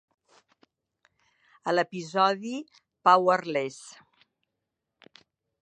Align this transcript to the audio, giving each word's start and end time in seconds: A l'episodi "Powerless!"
A 1.67 1.75
l'episodi 1.75 2.55
"Powerless!" 3.09 3.79